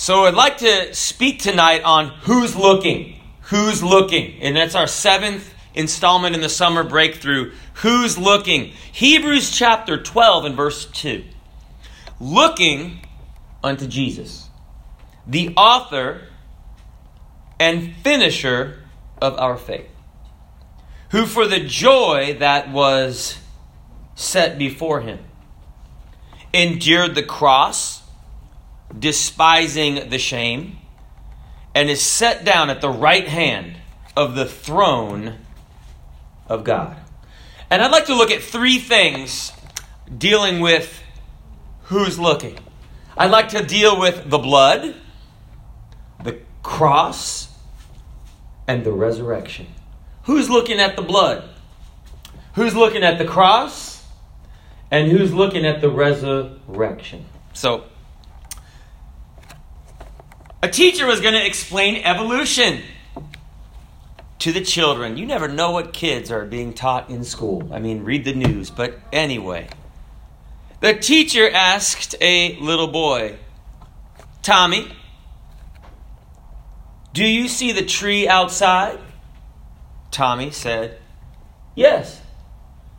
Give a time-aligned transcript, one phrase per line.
[0.00, 3.20] So I'd like to speak tonight on who's looking.
[3.42, 4.40] Who's looking?
[4.40, 7.52] And that's our seventh installment in the summer breakthrough.
[7.74, 8.72] Who's looking?
[8.92, 11.22] Hebrews chapter 12 and verse 2.
[12.18, 13.00] Looking
[13.62, 14.48] unto Jesus,
[15.26, 16.22] the author
[17.58, 18.82] and finisher
[19.20, 19.90] of our faith,
[21.10, 23.36] who for the joy that was
[24.14, 25.18] set before him
[26.54, 27.99] endured the cross
[28.96, 30.78] despising the shame,
[31.74, 33.76] and is set down at the right hand
[34.16, 35.38] of the throne
[36.48, 36.96] of God.
[37.70, 39.52] And I'd like to look at three things
[40.16, 41.02] dealing with
[41.84, 42.58] who's looking.
[43.16, 44.96] I'd like to deal with the blood,
[46.22, 47.48] the cross,
[48.66, 49.66] and the resurrection.
[50.24, 51.48] Who's looking at the blood?
[52.54, 54.04] Who's looking at the cross?
[54.90, 57.24] And who's looking at the resurrection?
[57.52, 57.84] So,
[60.62, 62.82] a teacher was going to explain evolution
[64.40, 65.16] to the children.
[65.16, 67.68] You never know what kids are being taught in school.
[67.72, 68.70] I mean, read the news.
[68.70, 69.68] But anyway,
[70.80, 73.38] the teacher asked a little boy,
[74.42, 74.90] Tommy,
[77.12, 78.98] do you see the tree outside?
[80.10, 80.98] Tommy said,
[81.74, 82.20] Yes.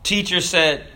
[0.02, 0.86] Teacher said,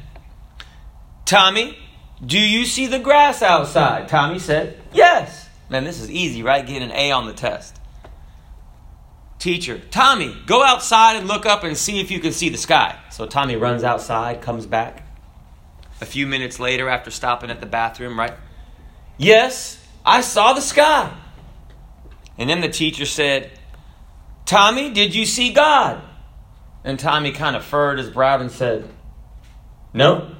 [1.24, 1.78] Tommy,
[2.24, 4.08] do you see the grass outside?
[4.08, 5.45] Tommy said, Yes.
[5.68, 6.64] Man, this is easy, right?
[6.64, 7.80] Getting an A on the test.
[9.38, 12.98] Teacher, Tommy, go outside and look up and see if you can see the sky.
[13.10, 15.06] So Tommy runs outside, comes back.
[16.00, 18.34] A few minutes later, after stopping at the bathroom, right?
[19.18, 21.12] Yes, I saw the sky.
[22.38, 23.50] And then the teacher said,
[24.44, 26.02] Tommy, did you see God?
[26.84, 28.88] And Tommy kind of furrowed his brow and said,
[29.92, 30.30] No.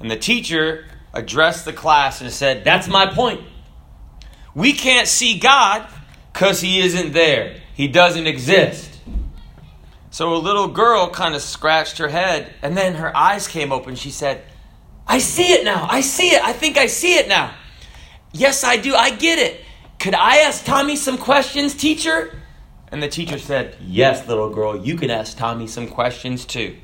[0.00, 3.42] And the teacher addressed the class and said, That's my point.
[4.54, 5.86] We can't see God
[6.32, 9.00] because He isn't there, He doesn't exist.
[10.10, 13.94] So a little girl kind of scratched her head, and then her eyes came open.
[13.94, 14.42] She said,
[15.06, 15.86] I see it now.
[15.88, 16.42] I see it.
[16.42, 17.54] I think I see it now.
[18.32, 18.94] Yes, I do.
[18.94, 19.60] I get it.
[19.98, 22.36] Could I ask Tommy some questions, teacher?
[22.92, 26.76] And the teacher said, Yes, little girl, you can ask Tommy some questions too.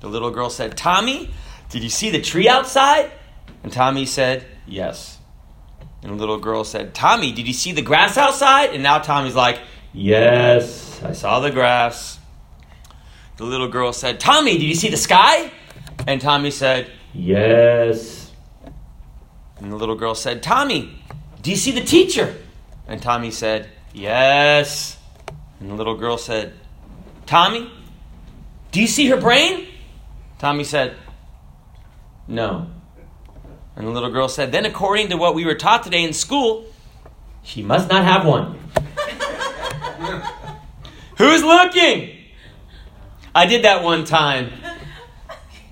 [0.00, 1.30] The little girl said, Tommy,
[1.70, 3.10] did you see the tree outside?
[3.62, 5.17] And Tommy said, Yes.
[6.08, 8.72] And the little girl said, Tommy, did you see the grass outside?
[8.72, 9.60] And now Tommy's like,
[9.92, 12.18] Yes, I saw the grass.
[13.36, 15.52] The little girl said, Tommy, did you see the sky?
[16.06, 18.32] And Tommy said, Yes.
[19.58, 20.98] And the little girl said, Tommy,
[21.42, 22.34] do you see the teacher?
[22.86, 24.96] And Tommy said, Yes.
[25.60, 26.54] And the little girl said,
[27.26, 27.70] Tommy,
[28.72, 29.66] do you see her brain?
[30.38, 30.96] Tommy said,
[32.26, 32.70] No.
[33.78, 36.66] And the little girl said, Then, according to what we were taught today in school,
[37.44, 38.58] she must not have one.
[41.16, 42.16] Who's looking?
[43.32, 44.50] I did that one time.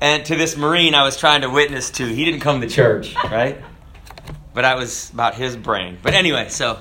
[0.00, 3.16] And to this Marine I was trying to witness to, he didn't come to church,
[3.24, 3.60] right?
[4.54, 5.98] But I was about his brain.
[6.00, 6.78] But anyway, so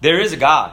[0.00, 0.72] there is a God,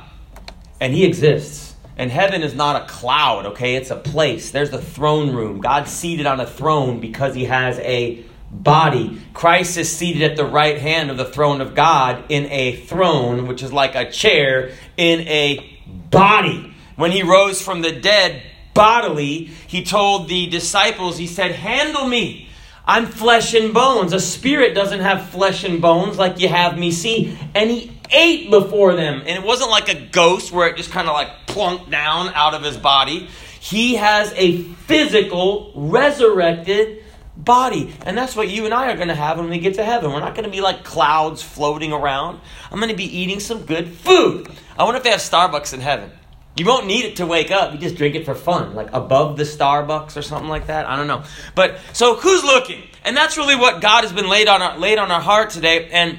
[0.80, 1.76] and He exists.
[1.98, 3.76] And heaven is not a cloud, okay?
[3.76, 4.52] It's a place.
[4.52, 5.60] There's the throne room.
[5.60, 8.24] God's seated on a throne because He has a
[8.64, 9.22] body.
[9.34, 13.48] Christ is seated at the right hand of the throne of God in a throne,
[13.48, 15.80] which is like a chair, in a
[16.10, 16.74] body.
[16.96, 18.42] When he rose from the dead
[18.74, 22.50] bodily, he told the disciples, He said, Handle me.
[22.88, 24.14] I'm flesh and bones.
[24.14, 27.36] A spirit doesn't have flesh and bones like you have me see.
[27.56, 29.22] And he ate before them.
[29.22, 32.54] And it wasn't like a ghost where it just kind of like plunked down out
[32.54, 33.28] of his body.
[33.60, 37.04] He has a physical, resurrected
[37.38, 37.94] body.
[38.06, 40.12] And that's what you and I are going to have when we get to heaven.
[40.12, 42.40] We're not going to be like clouds floating around.
[42.72, 44.50] I'm going to be eating some good food.
[44.78, 46.12] I wonder if they have Starbucks in heaven.
[46.58, 47.74] You won't need it to wake up.
[47.74, 50.88] You just drink it for fun, like above the Starbucks or something like that.
[50.88, 51.24] I don't know.
[51.54, 52.82] But so who's looking?
[53.04, 55.90] And that's really what God has been laid on our, laid on our heart today.
[55.90, 56.18] And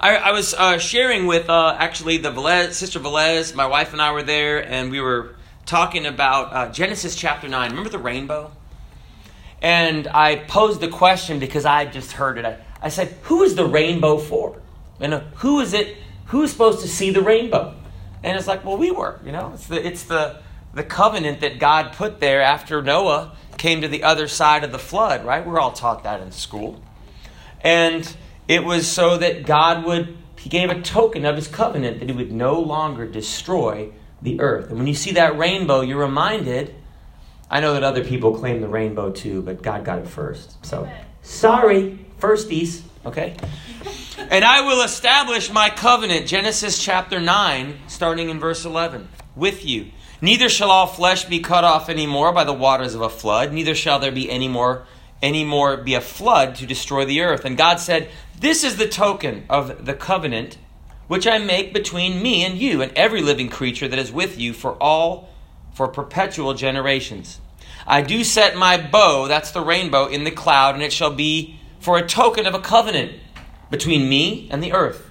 [0.00, 3.54] I, I was uh, sharing with uh, actually the Velez, sister Velez.
[3.54, 5.36] My wife and I were there, and we were
[5.66, 7.70] talking about uh, Genesis chapter nine.
[7.70, 8.50] Remember the rainbow?
[9.60, 12.44] And I posed the question because I just heard it.
[12.44, 14.60] I, I said, Who is the rainbow for?
[15.00, 15.96] And uh, who is it?
[16.26, 17.74] Who's supposed to see the rainbow?
[18.22, 19.52] And it's like, well, we were, you know.
[19.54, 20.40] It's the it's the
[20.74, 24.78] the covenant that God put there after Noah came to the other side of the
[24.78, 25.44] flood, right?
[25.44, 26.82] We're all taught that in school.
[27.60, 28.16] And
[28.46, 32.14] it was so that God would he gave a token of his covenant that he
[32.14, 33.90] would no longer destroy
[34.22, 34.68] the earth.
[34.68, 36.74] And when you see that rainbow, you're reminded
[37.50, 40.64] I know that other people claim the rainbow too, but God got it first.
[40.64, 40.88] So,
[41.22, 43.36] sorry, firsties, okay?
[44.30, 49.90] And I will establish my covenant, Genesis chapter 9, starting in verse 11, with you.
[50.20, 53.52] Neither shall all flesh be cut off any more by the waters of a flood,
[53.52, 54.86] neither shall there be any more
[55.20, 57.44] any more be a flood to destroy the earth.
[57.44, 58.08] And God said,
[58.38, 60.58] This is the token of the covenant
[61.08, 64.52] which I make between me and you and every living creature that is with you
[64.52, 65.30] for all
[65.78, 67.40] for perpetual generations.
[67.86, 71.60] I do set my bow, that's the rainbow, in the cloud, and it shall be
[71.78, 73.12] for a token of a covenant
[73.70, 75.08] between me and the earth.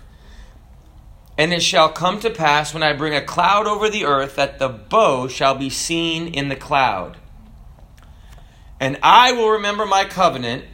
[1.38, 4.60] And it shall come to pass when I bring a cloud over the earth that
[4.60, 7.16] the bow shall be seen in the cloud.
[8.78, 10.66] And I will remember my covenant,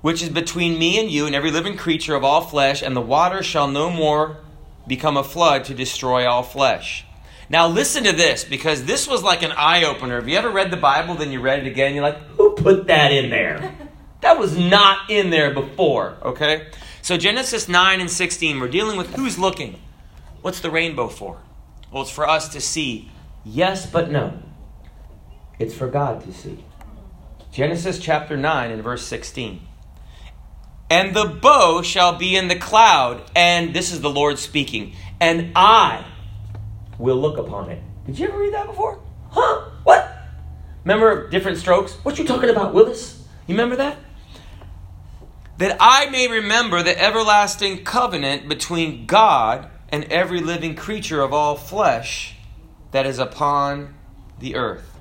[0.00, 3.02] which is between me and you and every living creature of all flesh, and the
[3.02, 4.38] water shall no more
[4.86, 7.04] become a flood to destroy all flesh.
[7.50, 10.18] Now, listen to this, because this was like an eye opener.
[10.18, 12.86] If you ever read the Bible, then you read it again, you're like, who put
[12.86, 13.76] that in there?
[14.20, 16.66] That was not in there before, okay?
[17.00, 19.80] So, Genesis 9 and 16, we're dealing with who's looking.
[20.42, 21.40] What's the rainbow for?
[21.90, 23.10] Well, it's for us to see.
[23.46, 24.38] Yes, but no.
[25.58, 26.62] It's for God to see.
[27.50, 29.66] Genesis chapter 9 and verse 16.
[30.90, 35.52] And the bow shall be in the cloud, and this is the Lord speaking, and
[35.56, 36.04] I
[37.00, 37.82] will look upon it.
[38.06, 39.00] Did you ever read that before?
[39.30, 39.70] Huh?
[39.84, 40.16] What?
[40.84, 41.94] Remember different strokes?
[42.04, 43.24] What you talking about, Willis?
[43.46, 43.96] You remember that?
[45.58, 51.56] That I may remember the everlasting covenant between God and every living creature of all
[51.56, 52.36] flesh
[52.92, 53.94] that is upon
[54.38, 54.98] the earth.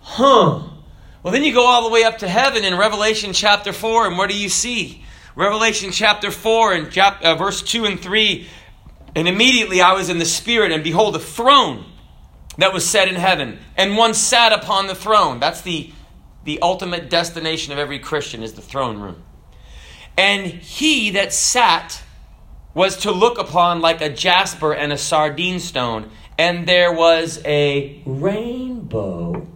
[0.00, 0.62] Huh.
[1.22, 4.18] Well, then you go all the way up to heaven in Revelation chapter 4, and
[4.18, 5.04] what do you see?
[5.34, 8.46] Revelation chapter 4 and chapter, uh, verse 2 and 3.
[9.14, 11.84] And immediately I was in the Spirit, and behold, a throne
[12.58, 15.40] that was set in heaven, and one sat upon the throne.
[15.40, 15.92] That's the,
[16.44, 19.22] the ultimate destination of every Christian, is the throne room.
[20.16, 22.02] And he that sat
[22.74, 28.02] was to look upon like a jasper and a sardine stone, and there was a
[28.04, 29.46] rainbow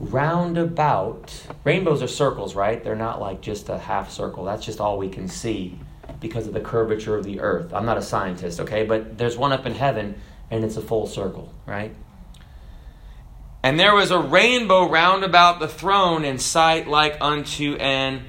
[0.00, 1.46] roundabout.
[1.62, 2.82] Rainbows are circles, right?
[2.82, 4.44] They're not like just a half circle.
[4.44, 5.78] That's just all we can see
[6.24, 7.74] because of the curvature of the earth.
[7.74, 8.86] I'm not a scientist, okay?
[8.86, 10.18] But there's one up in heaven
[10.50, 11.94] and it's a full circle, right?
[13.62, 18.24] And there was a rainbow round about the throne in sight like unto an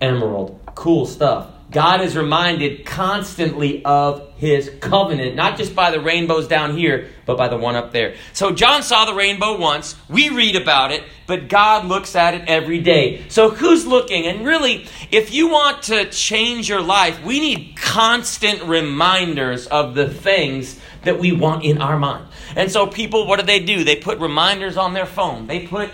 [0.00, 0.60] emerald.
[0.76, 1.50] Cool stuff.
[1.70, 7.36] God is reminded constantly of his covenant, not just by the rainbows down here, but
[7.36, 8.14] by the one up there.
[8.32, 9.96] So John saw the rainbow once.
[10.08, 13.28] We read about it, but God looks at it every day.
[13.28, 14.26] So who's looking?
[14.26, 20.08] And really, if you want to change your life, we need constant reminders of the
[20.08, 22.26] things that we want in our mind.
[22.54, 23.82] And so people, what do they do?
[23.82, 25.46] They put reminders on their phone.
[25.48, 25.90] They put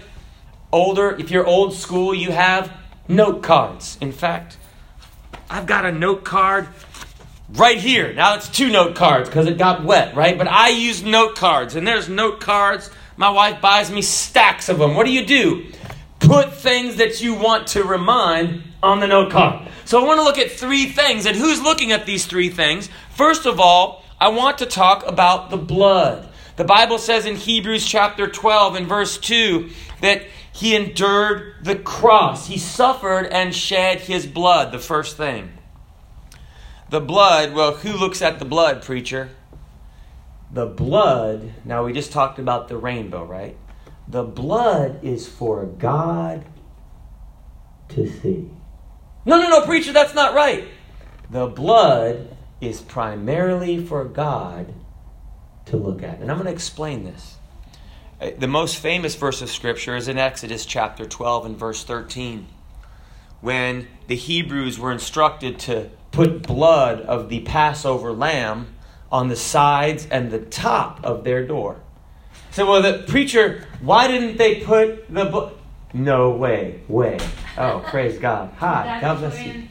[0.71, 2.73] older, if you're old school, you have
[3.09, 3.97] note cards.
[4.01, 4.59] In fact,
[5.53, 6.67] I've got a note card
[7.51, 8.15] right here.
[8.15, 10.39] Now it's two note cards because it got wet, right?
[10.39, 12.91] But I use note cards, and there's note cards.
[13.19, 14.95] My wife buys me stacks of them.
[14.95, 15.67] What do you do?
[16.21, 19.69] Put things that you want to remind on the note card.
[19.85, 22.89] So I want to look at three things, and who's looking at these three things?
[23.11, 26.31] First of all, I want to talk about the blood.
[26.57, 29.69] The Bible says in Hebrews chapter 12 and verse 2
[30.01, 30.23] that
[30.53, 32.49] he endured the cross.
[32.49, 35.53] He suffered and shed his blood, the first thing.
[36.91, 39.31] The blood, well, who looks at the blood, preacher?
[40.53, 43.57] The blood, now we just talked about the rainbow, right?
[44.07, 46.45] The blood is for God
[47.89, 48.51] to see.
[49.25, 50.69] No, no, no, preacher, that's not right.
[51.31, 54.75] The blood is primarily for God
[55.67, 56.19] to look at.
[56.19, 57.37] And I'm going to explain this.
[58.23, 62.47] Uh, the most famous verse of Scripture is in Exodus chapter 12 and verse 13,
[63.41, 68.75] when the Hebrews were instructed to put blood of the Passover lamb
[69.11, 71.81] on the sides and the top of their door.
[72.53, 75.55] So, well, the preacher, why didn't they put the blood?
[75.93, 77.19] No way, way.
[77.59, 78.53] Oh, praise God.
[78.59, 79.65] Hi, God bless you.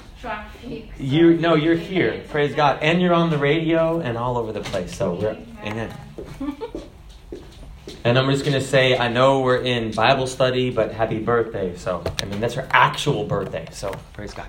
[1.00, 2.24] You no, you're here.
[2.30, 4.96] Praise God, and you're on the radio and all over the place.
[4.96, 5.92] So we're amen.
[8.04, 11.76] And I'm just going to say, I know we're in Bible study, but happy birthday.
[11.76, 13.68] So, I mean, that's her actual birthday.
[13.72, 14.48] So, praise God.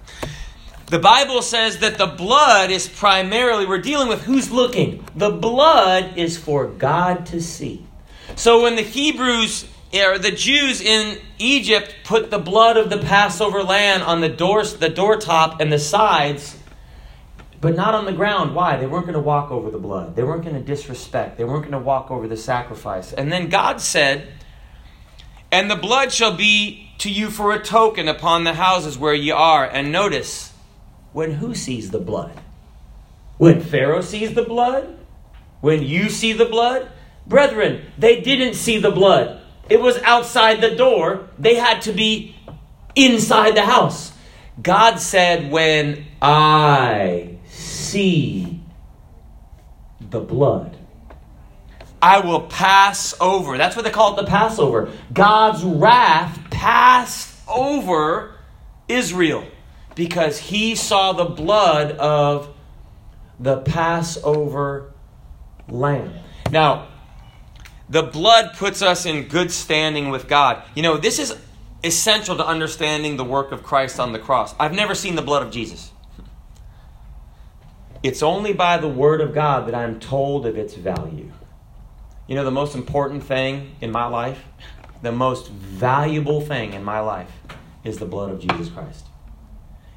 [0.86, 5.04] The Bible says that the blood is primarily, we're dealing with who's looking.
[5.14, 7.86] The blood is for God to see.
[8.36, 13.62] So, when the Hebrews or the Jews in Egypt put the blood of the Passover
[13.62, 16.58] lamb on the doors, the door top and the sides,
[17.62, 18.56] but not on the ground.
[18.56, 18.76] Why?
[18.76, 20.16] They weren't going to walk over the blood.
[20.16, 21.38] They weren't going to disrespect.
[21.38, 23.12] They weren't going to walk over the sacrifice.
[23.12, 24.26] And then God said,
[25.52, 29.30] And the blood shall be to you for a token upon the houses where ye
[29.30, 29.64] are.
[29.64, 30.52] And notice,
[31.12, 32.36] When who sees the blood?
[33.38, 34.98] When Pharaoh sees the blood?
[35.60, 36.90] When you see the blood?
[37.28, 39.40] Brethren, they didn't see the blood.
[39.70, 41.28] It was outside the door.
[41.38, 42.34] They had to be
[42.96, 44.12] inside the house.
[44.60, 47.31] God said, When I
[47.82, 48.60] see
[50.00, 50.76] the blood,
[52.00, 53.56] I will pass over.
[53.56, 54.90] That's what they call it the Passover.
[55.12, 58.34] God's wrath passed over
[58.88, 59.44] Israel
[59.94, 62.54] because he saw the blood of
[63.38, 64.92] the Passover
[65.68, 66.12] lamb.
[66.50, 66.88] Now,
[67.88, 70.62] the blood puts us in good standing with God.
[70.74, 71.36] You know, this is
[71.84, 74.54] essential to understanding the work of Christ on the cross.
[74.58, 75.91] I've never seen the blood of Jesus.
[78.02, 81.30] It's only by the Word of God that I'm told of its value.
[82.26, 84.44] You know, the most important thing in my life,
[85.02, 87.30] the most valuable thing in my life
[87.84, 89.06] is the blood of Jesus Christ.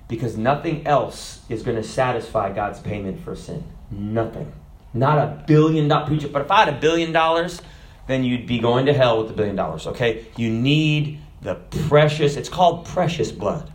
[0.08, 3.64] Because nothing else is going to satisfy God's payment for sin.
[3.90, 4.54] Nothing.
[4.94, 7.60] Not a billion dollar preacher, but if I had a billion dollars,
[8.08, 10.28] then you'd be going to hell with the billion dollars, okay?
[10.38, 11.56] You need the
[11.88, 13.72] precious, it's called precious blood.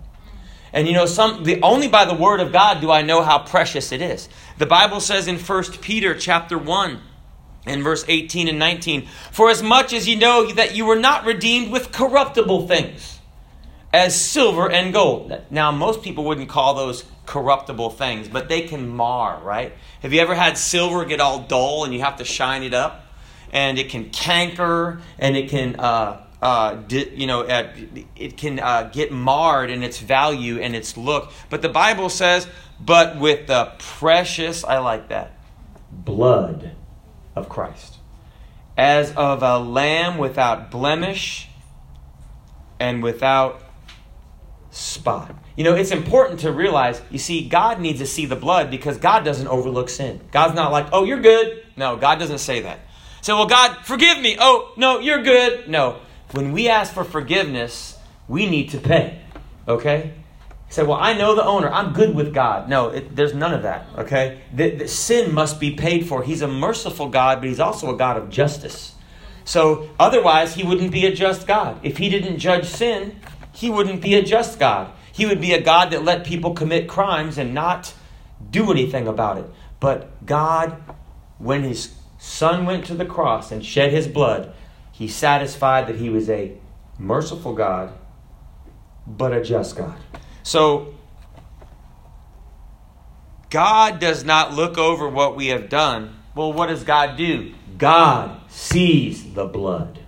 [0.73, 3.39] And you know, some the only by the word of God do I know how
[3.39, 4.29] precious it is.
[4.59, 7.01] The Bible says in 1 Peter chapter 1
[7.67, 11.25] in verse 18 and 19, For as much as you know that you were not
[11.25, 13.19] redeemed with corruptible things,
[13.93, 15.41] as silver and gold.
[15.51, 19.73] Now, most people wouldn't call those corruptible things, but they can mar, right?
[20.03, 23.07] Have you ever had silver get all dull and you have to shine it up?
[23.53, 27.73] And it can canker and it can, uh, uh, di- you know, uh,
[28.17, 31.33] it can uh, get marred in its value and its look.
[31.49, 32.47] But the Bible says,
[32.81, 35.33] but with the precious, I like that,
[35.91, 36.73] blood
[37.37, 37.97] of Christ,
[38.77, 41.49] as of a lamb without blemish
[42.79, 43.63] and without
[44.71, 45.35] spot.
[45.57, 48.97] You know, it's important to realize, you see, God needs to see the blood because
[48.97, 50.21] God doesn't overlook sin.
[50.33, 51.67] God's not like, oh, you're good.
[51.77, 52.81] No, God doesn't say that.
[53.21, 54.39] So, well, God, forgive me.
[54.41, 55.69] Oh, no, you're good.
[55.69, 56.01] No.
[56.33, 59.21] When we ask for forgiveness, we need to pay.
[59.67, 60.13] Okay?
[60.67, 61.69] He said, Well, I know the owner.
[61.69, 62.69] I'm good with God.
[62.69, 63.87] No, it, there's none of that.
[63.99, 64.41] Okay?
[64.55, 66.23] The, the sin must be paid for.
[66.23, 68.95] He's a merciful God, but He's also a God of justice.
[69.45, 71.81] So, otherwise, He wouldn't be a just God.
[71.83, 73.19] If He didn't judge sin,
[73.53, 74.93] He wouldn't be a just God.
[75.13, 77.93] He would be a God that let people commit crimes and not
[78.51, 79.47] do anything about it.
[79.81, 80.81] But God,
[81.39, 84.55] when His Son went to the cross and shed His blood,
[85.01, 86.53] He satisfied that He was a
[86.99, 87.95] merciful God,
[89.07, 89.97] but a just God.
[90.43, 90.95] So,
[93.49, 96.17] God does not look over what we have done.
[96.35, 97.55] Well, what does God do?
[97.79, 100.01] God sees the blood.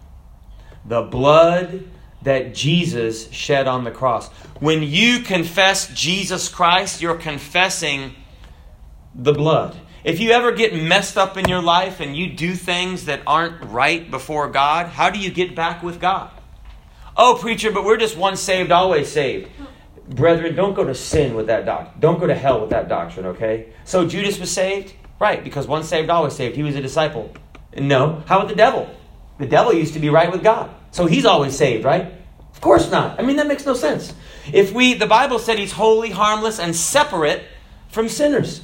[0.85, 1.85] The blood
[2.21, 4.29] that Jesus shed on the cross.
[4.61, 8.15] When you confess Jesus Christ, you're confessing
[9.15, 9.75] the blood.
[10.05, 13.63] If you ever get messed up in your life and you do things that aren't
[13.71, 16.31] right before God, how do you get back with God?
[17.17, 19.49] Oh, preacher, but we're just once saved, always saved.
[20.09, 22.01] Brethren, don't go to sin with that doctrine.
[22.01, 23.73] Don't go to hell with that doctrine, okay?
[23.85, 24.93] So Judas was saved?
[25.21, 26.57] Right, because once saved, always saved.
[26.57, 27.33] He was a disciple.
[27.79, 28.25] No.
[28.27, 28.91] How about the devil?
[29.39, 30.75] The devil used to be right with God.
[30.91, 32.13] So he's always saved, right?
[32.53, 33.21] Of course not.
[33.21, 34.13] I mean, that makes no sense.
[34.53, 37.45] If we, the Bible said he's holy, harmless, and separate
[37.89, 38.63] from sinners.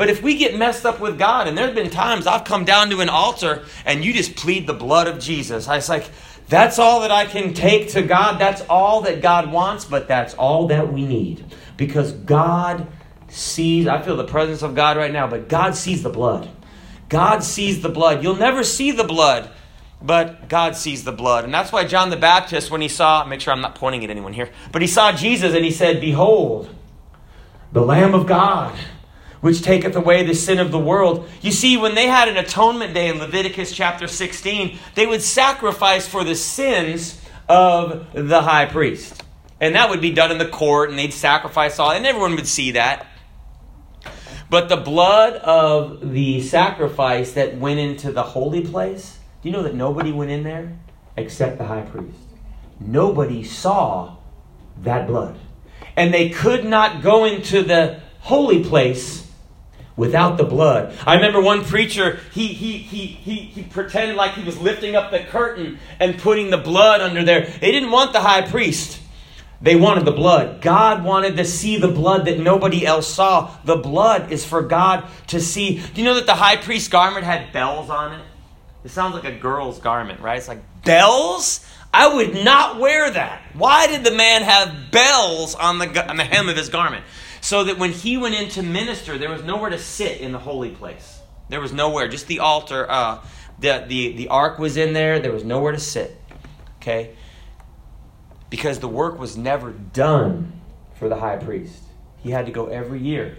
[0.00, 2.88] But if we get messed up with God, and there's been times I've come down
[2.88, 5.68] to an altar and you just plead the blood of Jesus.
[5.68, 6.08] I was like,
[6.48, 8.40] that's all that I can take to God.
[8.40, 11.44] That's all that God wants, but that's all that we need.
[11.76, 12.86] Because God
[13.28, 16.48] sees, I feel the presence of God right now, but God sees the blood.
[17.10, 18.22] God sees the blood.
[18.22, 19.50] You'll never see the blood,
[20.00, 21.44] but God sees the blood.
[21.44, 24.08] And that's why John the Baptist, when he saw, make sure I'm not pointing at
[24.08, 26.74] anyone here, but he saw Jesus and he said, Behold,
[27.70, 28.74] the Lamb of God
[29.40, 31.28] which taketh away the sin of the world.
[31.40, 36.06] You see, when they had an atonement day in Leviticus chapter 16, they would sacrifice
[36.06, 39.22] for the sins of the high priest.
[39.60, 42.46] And that would be done in the court, and they'd sacrifice all, and everyone would
[42.46, 43.06] see that.
[44.48, 49.62] But the blood of the sacrifice that went into the holy place, do you know
[49.62, 50.76] that nobody went in there
[51.16, 52.18] except the high priest?
[52.80, 54.16] Nobody saw
[54.82, 55.38] that blood.
[55.96, 59.29] And they could not go into the holy place
[60.00, 60.96] without the blood.
[61.06, 65.10] I remember one preacher, he, he, he, he, he pretended like he was lifting up
[65.10, 67.44] the curtain and putting the blood under there.
[67.44, 68.98] They didn't want the high priest.
[69.60, 70.62] They wanted the blood.
[70.62, 73.54] God wanted to see the blood that nobody else saw.
[73.66, 75.80] The blood is for God to see.
[75.80, 78.24] Do you know that the high priest's garment had bells on it?
[78.84, 80.38] It sounds like a girl's garment, right?
[80.38, 81.62] It's like bells?
[81.92, 83.42] I would not wear that.
[83.52, 87.04] Why did the man have bells on the, on the hem of his garment?
[87.40, 90.38] So that when he went in to minister, there was nowhere to sit in the
[90.38, 91.20] holy place.
[91.48, 92.88] There was nowhere, just the altar.
[92.88, 93.20] Uh,
[93.58, 96.20] the, the, the ark was in there, there was nowhere to sit.
[96.76, 97.14] Okay?
[98.48, 100.60] Because the work was never done
[100.94, 101.82] for the high priest.
[102.18, 103.38] He had to go every year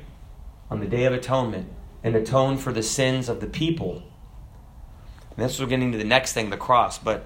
[0.69, 1.67] on the Day of Atonement
[2.03, 4.03] and atone for the sins of the people.
[5.35, 6.97] And this we're getting to the next thing, the cross.
[6.97, 7.25] But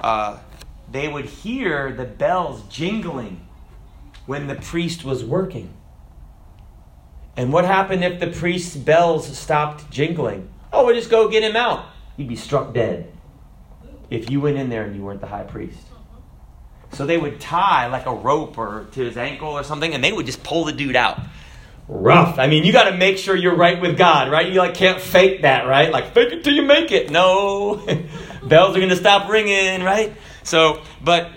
[0.00, 0.38] uh,
[0.90, 3.46] they would hear the bells jingling
[4.26, 5.72] when the priest was working.
[7.40, 10.50] And what happened if the priest's bells stopped jingling?
[10.74, 11.86] Oh, we just go get him out.
[12.18, 13.10] He'd be struck dead
[14.10, 15.80] if you went in there and you weren't the high priest.
[16.92, 20.12] So they would tie like a rope or to his ankle or something, and they
[20.12, 21.18] would just pull the dude out.
[21.88, 22.38] Rough.
[22.38, 24.52] I mean, you got to make sure you're right with God, right?
[24.52, 25.90] You like can't fake that, right?
[25.90, 27.10] Like fake it till you make it.
[27.10, 27.76] No,
[28.42, 30.14] bells are to stop ringing, right?
[30.42, 31.30] So, but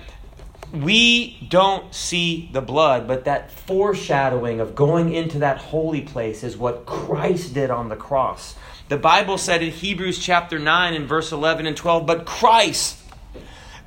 [0.73, 6.57] we don't see the blood, but that foreshadowing of going into that holy place is
[6.57, 8.55] what Christ did on the cross.
[8.89, 12.97] The Bible said in Hebrews chapter 9 and verse 11 and 12, but Christ,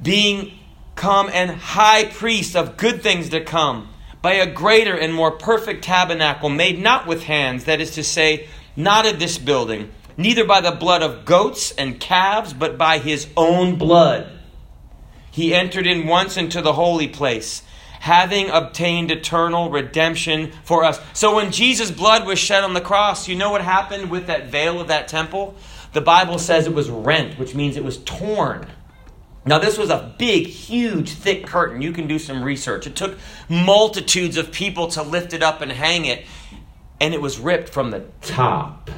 [0.01, 0.53] being
[0.95, 3.89] come and high priest of good things to come,
[4.23, 8.47] by a greater and more perfect tabernacle made not with hands, that is to say,
[8.77, 13.27] not of this building, neither by the blood of goats and calves, but by his
[13.37, 14.36] own blood
[15.37, 17.61] he entered in once into the holy place,
[18.01, 20.99] having obtained eternal redemption for us.
[21.13, 24.47] So when Jesus' blood was shed on the cross, you know what happened with that
[24.47, 25.55] veil of that temple?
[25.93, 28.67] The Bible says it was rent, which means it was torn.
[29.45, 31.83] Now, this was a big, huge, thick curtain.
[31.83, 32.87] You can do some research.
[32.87, 33.19] It took
[33.51, 36.25] multitudes of people to lift it up and hang it,
[36.99, 38.91] and it was ripped from the top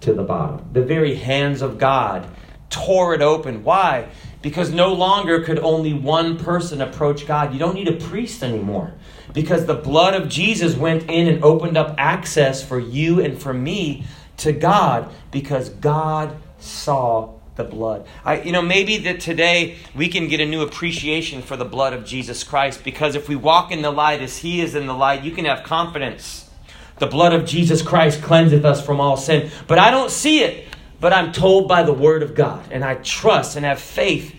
[0.00, 0.68] to the bottom.
[0.72, 2.26] The very hands of God
[2.70, 3.62] tore it open.
[3.62, 4.08] Why?
[4.44, 7.54] Because no longer could only one person approach God.
[7.54, 8.92] You don't need a priest anymore
[9.32, 13.54] because the blood of Jesus went in and opened up access for you and for
[13.54, 14.04] me
[14.36, 18.06] to God because God saw the blood.
[18.22, 21.94] I, you know, maybe that today we can get a new appreciation for the blood
[21.94, 24.92] of Jesus Christ because if we walk in the light as He is in the
[24.92, 26.50] light, you can have confidence.
[26.98, 29.50] The blood of Jesus Christ cleanseth us from all sin.
[29.66, 30.68] But I don't see it
[31.04, 34.34] but I'm told by the Word of God, and I trust and have faith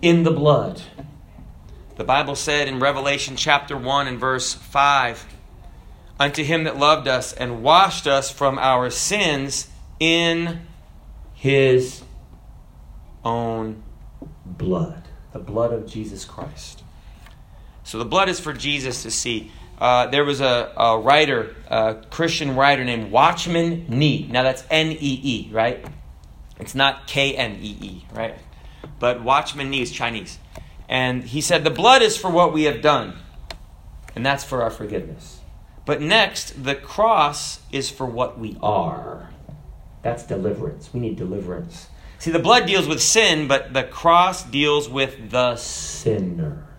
[0.00, 0.80] in the blood.
[1.96, 5.26] The Bible said in Revelation chapter 1 and verse 5
[6.18, 10.62] Unto him that loved us and washed us from our sins in
[11.34, 12.02] his
[13.22, 13.82] own
[14.46, 15.02] blood,
[15.34, 16.82] the blood of Jesus Christ.
[17.84, 19.52] So the blood is for Jesus to see.
[19.80, 24.28] Uh, there was a, a, writer, a Christian writer named Watchman Nee.
[24.30, 25.84] Now that's N E E, right?
[26.58, 28.38] It's not K N E E, right?
[28.98, 30.38] But Watchman Nee is Chinese.
[30.88, 33.14] And he said, The blood is for what we have done,
[34.14, 35.40] and that's for our forgiveness.
[35.86, 39.30] But next, the cross is for what we are.
[40.02, 40.92] That's deliverance.
[40.92, 41.88] We need deliverance.
[42.18, 46.69] See, the blood deals with sin, but the cross deals with the sinner.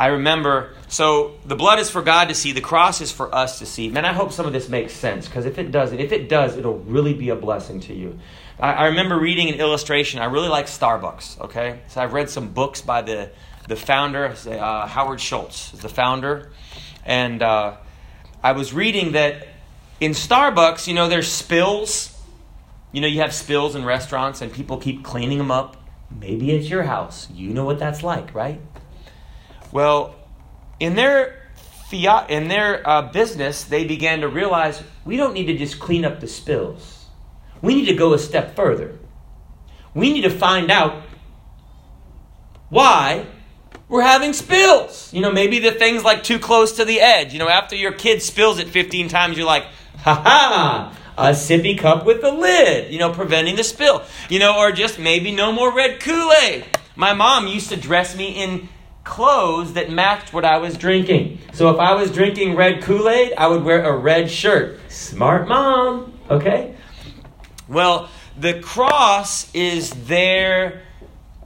[0.00, 3.58] I remember, so the blood is for God to see, the cross is for us
[3.58, 3.90] to see.
[3.90, 6.56] Man, I hope some of this makes sense because if it doesn't, if it does,
[6.56, 8.18] it'll really be a blessing to you.
[8.58, 10.18] I, I remember reading an illustration.
[10.18, 11.80] I really like Starbucks, okay?
[11.88, 13.30] So I've read some books by the,
[13.68, 16.50] the founder, uh, Howard Schultz is the founder.
[17.04, 17.76] And uh,
[18.42, 19.48] I was reading that
[20.00, 22.18] in Starbucks, you know, there's spills.
[22.90, 25.76] You know, you have spills in restaurants and people keep cleaning them up.
[26.10, 27.28] Maybe it's your house.
[27.34, 28.62] You know what that's like, right?
[29.72, 30.16] Well,
[30.78, 31.40] in their
[31.90, 36.04] fiat, in their uh, business, they began to realize we don't need to just clean
[36.04, 37.06] up the spills.
[37.62, 38.98] We need to go a step further.
[39.94, 41.02] We need to find out
[42.68, 43.26] why
[43.88, 45.12] we're having spills.
[45.12, 47.32] You know, maybe the thing's like too close to the edge.
[47.32, 49.64] You know, after your kid spills it 15 times, you're like,
[49.98, 54.02] ha ha, a sippy cup with the lid, you know, preventing the spill.
[54.28, 56.64] You know, or just maybe no more red Kool Aid.
[56.96, 58.68] My mom used to dress me in
[59.04, 61.38] clothes that matched what I was drinking.
[61.52, 64.80] So if I was drinking red Kool Aid, I would wear a red shirt.
[64.90, 66.74] Smart mom, okay?
[67.68, 68.08] Well,
[68.38, 70.82] the cross is there.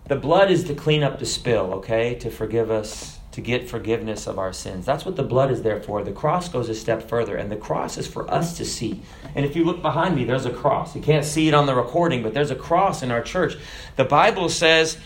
[0.06, 2.14] The blood is to clean up the spill, okay?
[2.16, 4.84] To forgive us, to get forgiveness of our sins.
[4.84, 6.04] That's what the blood is there for.
[6.04, 9.02] The cross goes a step further, and the cross is for us to see.
[9.34, 10.94] And if you look behind me, there's a cross.
[10.94, 13.56] You can't see it on the recording, but there's a cross in our church.
[13.96, 14.98] The Bible says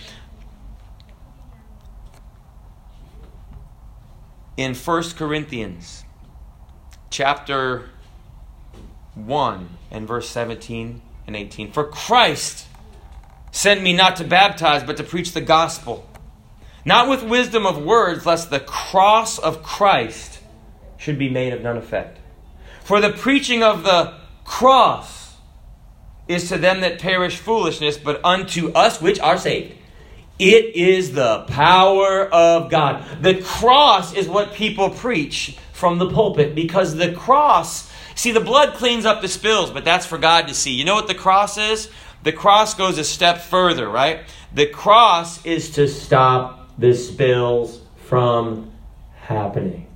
[4.59, 6.05] in 1 Corinthians
[7.11, 7.89] chapter
[9.15, 11.71] 1 and verse 17 and 18.
[11.71, 12.67] For Christ
[13.53, 16.11] sent me not to baptize, but to preach the gospel,
[16.85, 20.41] not with wisdom of words, lest the cross of Christ
[20.97, 22.19] should be made of none effect.
[22.83, 25.37] For the preaching of the cross
[26.27, 29.75] is to them that perish foolishness, but unto us which are saved.
[30.39, 33.23] It is the power of God.
[33.23, 38.75] The cross is what people preach from the pulpit because the cross, see, the blood
[38.75, 40.73] cleans up the spills, but that's for God to see.
[40.73, 41.91] You know what the cross is?
[42.23, 44.21] The cross goes a step further, right?
[44.55, 48.73] The cross is to stop the spills from
[49.17, 49.87] happening.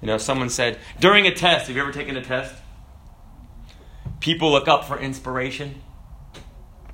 [0.00, 2.54] You know, someone said during a test, have you ever taken a test?
[4.20, 5.80] People look up for inspiration.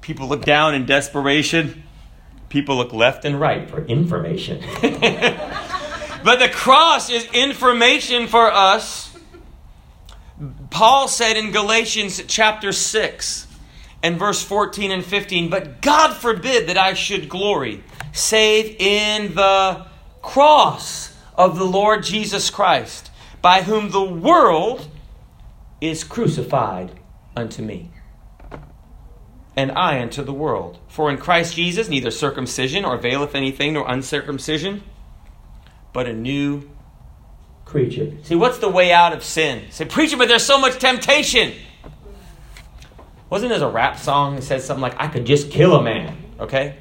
[0.01, 1.83] People look down in desperation.
[2.51, 4.61] People look left and right for information.
[4.83, 9.17] but the cross is information for us.
[10.71, 13.47] Paul said in Galatians chapter 6
[14.03, 19.87] and verse 14 and 15, But God forbid that I should glory, save in the
[20.21, 23.11] cross of the Lord Jesus Christ,
[23.41, 24.89] by whom the world
[25.81, 26.99] is crucified
[27.37, 27.91] unto me,
[29.57, 30.79] and I unto the world.
[30.89, 34.83] For in Christ Jesus neither circumcision availeth anything nor uncircumcision,
[35.93, 36.71] but a new
[37.65, 38.13] creature.
[38.23, 39.71] See, what's the way out of sin?
[39.71, 41.53] Say, preacher, but there's so much temptation.
[43.29, 46.17] Wasn't there a rap song that said something like, I could just kill a man?
[46.41, 46.77] Okay?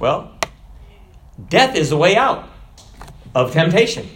[0.00, 0.34] Well,
[1.48, 2.48] death is the way out
[3.34, 4.08] of temptation.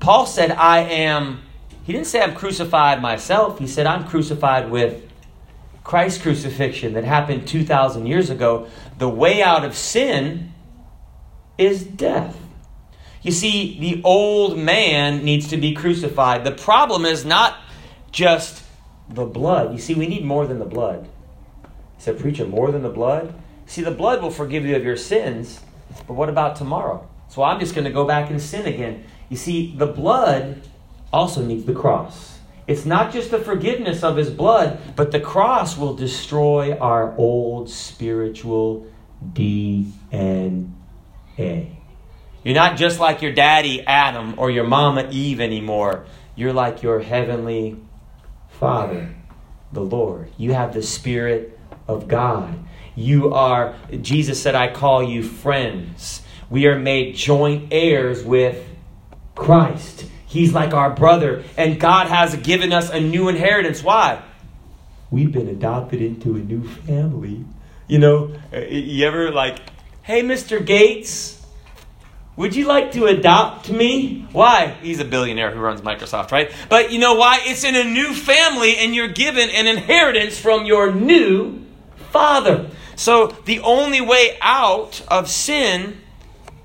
[0.00, 1.40] Paul said, I am,
[1.84, 3.58] he didn't say I'm crucified myself.
[3.58, 5.09] He said, I'm crucified with
[5.90, 8.68] Christ's crucifixion that happened 2,000 years ago.
[8.98, 10.52] The way out of sin
[11.58, 12.38] is death.
[13.22, 16.44] You see, the old man needs to be crucified.
[16.44, 17.58] The problem is not
[18.12, 18.62] just
[19.08, 19.72] the blood.
[19.72, 21.08] You see, we need more than the blood.
[21.98, 23.34] Said, Preacher, more than the blood?
[23.66, 25.58] See, the blood will forgive you of your sins,
[26.06, 27.04] but what about tomorrow?
[27.30, 29.02] So I'm just going to go back and sin again.
[29.28, 30.62] You see, the blood
[31.12, 32.38] also needs the cross.
[32.66, 37.68] It's not just the forgiveness of his blood, but the cross will destroy our old
[37.68, 38.86] spiritual
[39.32, 40.66] DNA.
[42.42, 46.06] You're not just like your daddy Adam or your mama Eve anymore.
[46.36, 47.76] You're like your heavenly
[48.48, 49.14] Father,
[49.72, 50.30] the Lord.
[50.38, 52.58] You have the Spirit of God.
[52.94, 56.22] You are, Jesus said, I call you friends.
[56.48, 58.66] We are made joint heirs with
[59.34, 60.06] Christ.
[60.30, 63.82] He's like our brother, and God has given us a new inheritance.
[63.82, 64.22] Why?
[65.10, 67.44] We've been adopted into a new family.
[67.88, 69.58] You know, uh, you ever like,
[70.02, 70.64] hey, Mr.
[70.64, 71.44] Gates,
[72.36, 74.24] would you like to adopt me?
[74.30, 74.76] Why?
[74.80, 76.52] He's a billionaire who runs Microsoft, right?
[76.68, 77.40] But you know why?
[77.42, 81.66] It's in a new family, and you're given an inheritance from your new
[82.12, 82.70] Father.
[82.94, 86.00] So the only way out of sin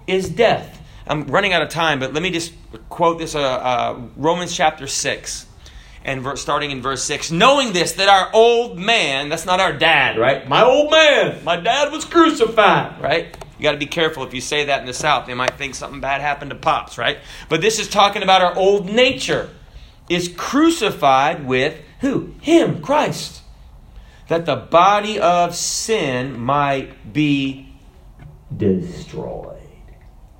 [0.05, 0.74] is death.
[1.07, 2.53] I'm running out of time, but let me just
[2.89, 5.45] quote this uh, uh, Romans chapter 6,
[6.03, 7.31] and verse, starting in verse 6.
[7.31, 10.47] Knowing this, that our old man, that's not our dad, right?
[10.47, 13.37] My old man, my dad was crucified, right?
[13.57, 15.27] You got to be careful if you say that in the South.
[15.27, 17.19] They might think something bad happened to Pops, right?
[17.49, 19.49] But this is talking about our old nature
[20.09, 22.35] is crucified with who?
[22.41, 23.41] Him, Christ
[24.27, 27.73] that the body of sin might be
[28.55, 29.54] destroyed.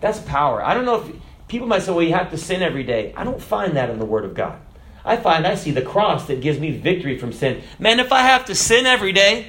[0.05, 0.63] That's power.
[0.63, 1.15] I don't know if
[1.47, 3.11] people might say, well, you have to sin every day.
[3.17, 4.59] I don't find that in the Word of God.
[5.03, 7.63] I find I see the cross that gives me victory from sin.
[7.79, 9.47] Man, if I have to sin every day,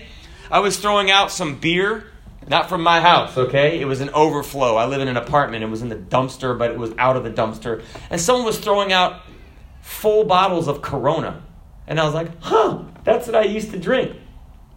[0.50, 2.06] I was throwing out some beer,
[2.48, 3.78] not from my house, okay?
[3.78, 4.76] It was an overflow.
[4.76, 5.62] I live in an apartment.
[5.62, 7.84] It was in the dumpster, but it was out of the dumpster.
[8.08, 9.24] And someone was throwing out
[9.82, 11.42] full bottles of Corona.
[11.86, 14.16] And I was like, huh, that's what I used to drink.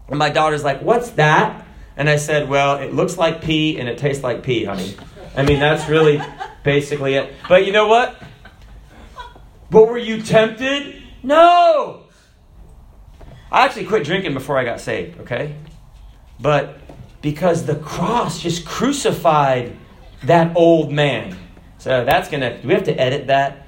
[0.09, 1.65] And my daughter's like, What's that?
[1.99, 4.95] And I said, Well, it looks like pee and it tastes like pee, honey.
[5.35, 6.21] I mean, that's really
[6.63, 7.33] basically it.
[7.47, 8.15] But you know what?
[9.69, 11.03] But were you tempted?
[11.21, 12.03] No!
[13.51, 15.55] I actually quit drinking before I got saved, okay?
[16.39, 16.79] But
[17.21, 19.75] because the cross just crucified
[20.23, 21.35] that old man.
[21.79, 22.61] So that's gonna.
[22.61, 23.67] Do we have to edit that?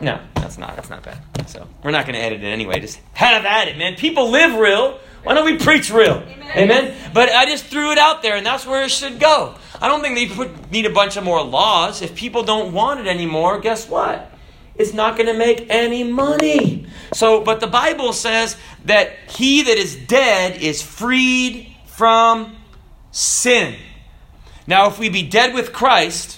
[0.00, 0.76] No, that's not.
[0.76, 1.18] That's not bad.
[1.48, 2.80] So we're not gonna edit it anyway.
[2.80, 3.96] Just have at it, man.
[3.96, 5.00] People live real.
[5.22, 6.22] Why don't we preach real?
[6.22, 6.50] Amen.
[6.56, 6.96] Amen.
[7.12, 9.54] But I just threw it out there, and that's where it should go.
[9.80, 12.02] I don't think they put, need a bunch of more laws.
[12.02, 14.30] If people don't want it anymore, guess what?
[14.74, 16.86] It's not going to make any money.
[17.12, 22.56] So, but the Bible says that he that is dead is freed from
[23.10, 23.74] sin.
[24.66, 26.37] Now, if we be dead with Christ,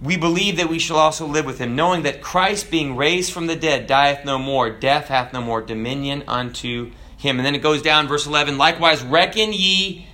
[0.00, 3.46] we believe that we shall also live with him, knowing that Christ, being raised from
[3.46, 7.38] the dead, dieth no more, death hath no more dominion unto him.
[7.38, 10.06] And then it goes down, verse 11 likewise, reckon ye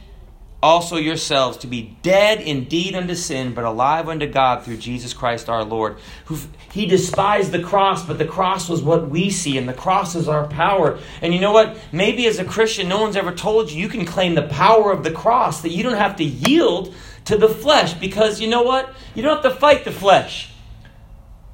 [0.62, 5.48] also yourselves to be dead indeed unto sin, but alive unto God through Jesus Christ
[5.48, 5.96] our Lord.
[6.26, 6.38] Who
[6.70, 10.28] he despised the cross, but the cross was what we see, and the cross is
[10.28, 11.00] our power.
[11.20, 11.76] And you know what?
[11.90, 15.02] Maybe as a Christian, no one's ever told you you can claim the power of
[15.02, 16.94] the cross, that you don't have to yield
[17.26, 18.92] to the flesh, because you know what?
[19.14, 20.52] You don't have to fight the flesh.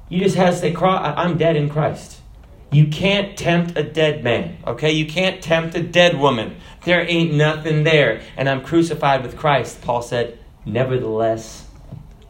[0.09, 2.19] You just have to say, I'm dead in Christ.
[2.71, 4.91] You can't tempt a dead man, okay?
[4.91, 6.57] You can't tempt a dead woman.
[6.85, 8.21] There ain't nothing there.
[8.37, 9.81] And I'm crucified with Christ.
[9.81, 11.65] Paul said, Nevertheless,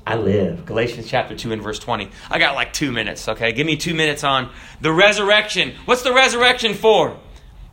[0.08, 0.66] I live.
[0.66, 2.10] Galatians chapter 2 and verse 20.
[2.30, 3.52] I got like two minutes, okay?
[3.52, 4.50] Give me two minutes on
[4.82, 5.76] the resurrection.
[5.86, 7.20] What's the resurrection for?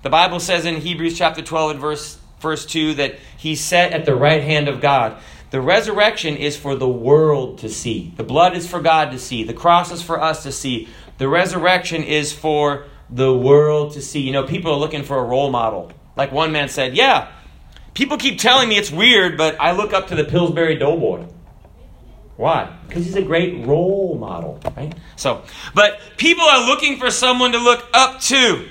[0.02, 4.04] The Bible says in Hebrews chapter 12 and verse, verse 2 that he's set at
[4.04, 5.18] the right hand of God.
[5.50, 8.12] The resurrection is for the world to see.
[8.16, 9.44] The blood is for God to see.
[9.44, 10.88] The cross is for us to see.
[11.18, 14.20] The resurrection is for the world to see.
[14.20, 15.92] You know, people are looking for a role model.
[16.16, 17.30] Like one man said, Yeah,
[17.94, 21.26] people keep telling me it's weird, but I look up to the Pillsbury Doughboy.
[22.36, 22.76] Why?
[22.86, 24.94] Because he's a great role model, right?
[25.16, 25.42] So,
[25.74, 28.68] but people are looking for someone to look up to.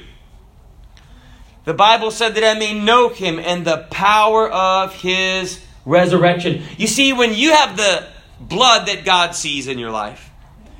[1.63, 6.63] The Bible said that I may know him and the power of his resurrection.
[6.77, 8.07] You see, when you have the
[8.39, 10.29] blood that God sees in your life,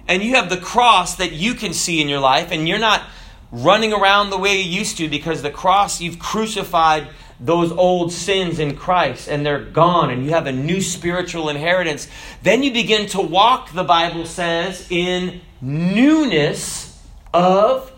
[0.08, 3.04] and you have the cross that you can see in your life, and you're not
[3.52, 7.08] running around the way you used to because the cross, you've crucified
[7.40, 12.08] those old sins in Christ and they're gone and you have a new spiritual inheritance,
[12.44, 17.02] then you begin to walk, the Bible says, in newness
[17.34, 17.92] of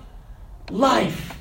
[0.70, 1.38] life.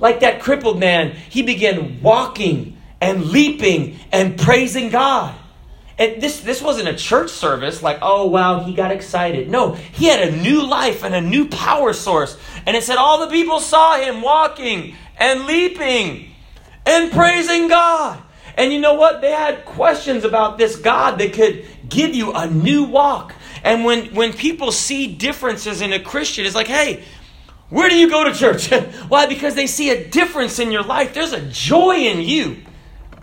[0.00, 5.34] Like that crippled man, he began walking and leaping and praising God.
[5.96, 9.48] And this, this wasn't a church service like, oh, wow, he got excited.
[9.48, 12.36] No, he had a new life and a new power source.
[12.66, 16.30] And it said all the people saw him walking and leaping
[16.84, 18.20] and praising God.
[18.56, 19.20] And you know what?
[19.20, 23.32] They had questions about this God that could give you a new walk.
[23.62, 27.04] And when, when people see differences in a Christian, it's like, hey,
[27.70, 28.70] where do you go to church?
[29.08, 29.26] Why?
[29.26, 31.14] Because they see a difference in your life.
[31.14, 32.58] There's a joy in you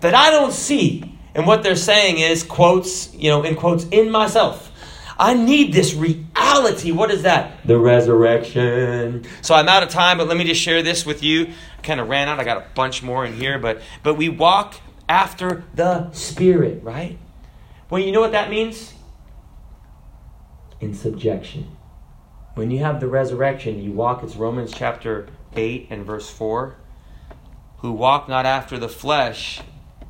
[0.02, 4.12] that I don't see and what they're saying is, quotes, you know, in quotes, in
[4.12, 4.72] myself.
[5.18, 6.92] I need this reality.
[6.92, 7.66] What is that?
[7.66, 9.26] The resurrection.
[9.42, 11.54] So I'm out of time, but let me just share this with you.
[11.78, 12.40] I kind of ran out.
[12.40, 14.76] I got a bunch more in here, but but we walk
[15.08, 17.20] after the Spirit, right?
[17.90, 18.94] Well, you know what that means?
[20.80, 21.78] In subjection.
[22.56, 26.76] When you have the resurrection, you walk, it's Romans chapter 8 and verse 4.
[27.78, 29.62] Who walk not after the flesh,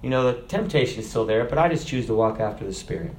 [0.02, 2.74] you know, the temptation is still there, but I just choose to walk after the
[2.74, 3.14] Spirit.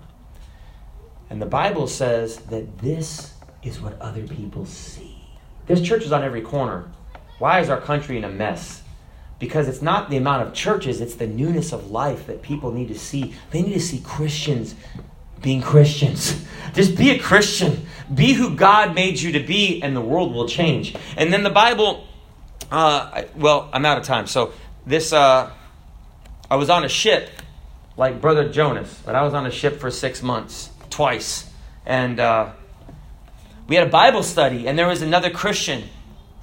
[1.30, 5.24] And the Bible says that this is what other people see.
[5.66, 6.90] There's churches on every corner.
[7.38, 8.82] Why is our country in a mess?
[9.38, 12.88] Because it's not the amount of churches, it's the newness of life that people need
[12.88, 13.34] to see.
[13.50, 14.74] They need to see Christians
[15.40, 16.44] being Christians.
[16.74, 17.86] Just be a Christian.
[18.12, 20.94] Be who God made you to be, and the world will change.
[21.16, 22.06] And then the Bible,
[22.70, 24.26] uh, well, I'm out of time.
[24.26, 24.52] So
[24.84, 25.12] this.
[25.12, 25.52] Uh,
[26.52, 27.30] I was on a ship
[27.96, 31.50] like Brother Jonas, but I was on a ship for six months, twice.
[31.86, 32.52] And uh,
[33.68, 35.84] we had a Bible study, and there was another Christian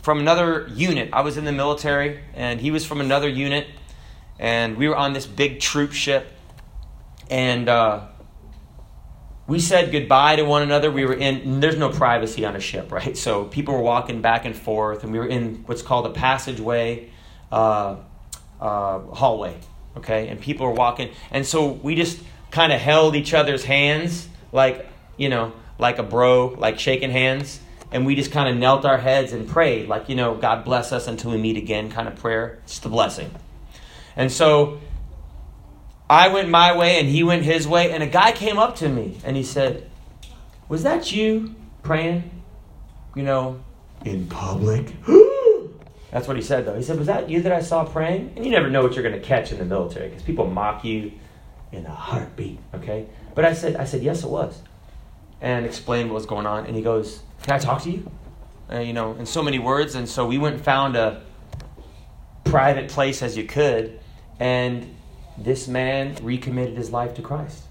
[0.02, 1.10] from another unit.
[1.14, 3.68] I was in the military, and he was from another unit.
[4.40, 6.26] And we were on this big troop ship.
[7.30, 8.08] And uh,
[9.46, 10.90] we said goodbye to one another.
[10.90, 13.16] We were in, there's no privacy on a ship, right?
[13.16, 17.12] So people were walking back and forth, and we were in what's called a passageway
[17.52, 17.98] uh,
[18.60, 19.56] uh hallway
[19.98, 20.28] okay?
[20.28, 21.10] And people are walking.
[21.32, 22.20] And so we just
[22.52, 27.60] kind of held each other's hands, like, you know, like a bro, like shaking hands.
[27.92, 30.92] And we just kind of knelt our heads and prayed, like, you know, God bless
[30.92, 32.60] us until we meet again kind of prayer.
[32.64, 33.32] It's the blessing.
[34.16, 34.80] And so
[36.10, 37.92] I went my way and he went his way.
[37.92, 39.90] And a guy came up to me and he said,
[40.68, 42.30] Was that you praying?
[43.16, 43.64] You know,
[44.06, 44.94] in public?
[46.12, 46.76] That's what he said, though.
[46.76, 48.34] He said, Was that you that I saw praying?
[48.36, 50.84] And you never know what you're going to catch in the military because people mock
[50.84, 51.12] you
[51.72, 53.06] in a heartbeat, okay?
[53.36, 54.62] But I said, I said, Yes, it was.
[55.42, 56.66] And explained what was going on.
[56.66, 58.10] And he goes, Can I talk to you?
[58.72, 59.96] Uh, you know, in so many words.
[59.96, 61.24] And so we went and found a
[62.44, 64.00] private place as you could.
[64.40, 64.96] And
[65.38, 67.64] this man recommitted his life to Christ.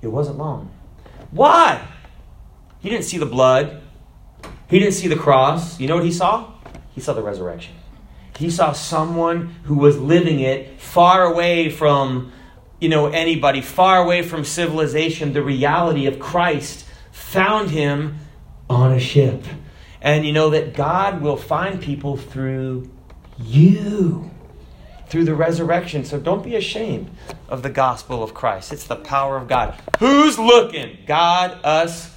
[0.00, 0.70] It wasn't long.
[1.30, 1.86] Why?
[2.80, 3.80] He didn't see the blood.
[4.68, 5.78] He didn't see the cross.
[5.78, 6.50] You know what he saw?
[6.94, 7.74] He saw the resurrection.
[8.38, 12.32] He saw someone who was living it far away from
[12.80, 15.32] you know anybody, far away from civilization.
[15.32, 18.18] The reality of Christ found him
[18.68, 19.44] on a ship.
[20.00, 22.90] And you know that God will find people through
[23.38, 24.30] you.
[25.06, 26.06] through the resurrection.
[26.06, 27.10] So don't be ashamed
[27.46, 28.72] of the gospel of Christ.
[28.72, 29.78] It's the power of God.
[29.98, 30.96] Who's looking?
[31.06, 32.10] God, us,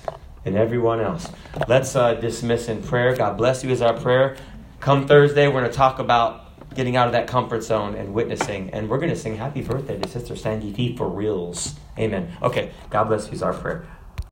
[0.45, 1.27] and everyone else.
[1.67, 3.13] Let's uh, dismiss in prayer.
[3.13, 4.37] God bless you is our prayer.
[4.85, 8.69] Come Thursday, we're going to talk about getting out of that comfort zone and witnessing.
[8.69, 11.73] And we're going to sing happy birthday to Sister Sandy T for reals.
[11.97, 12.31] Amen.
[12.43, 13.87] Okay, God bless you our prayer.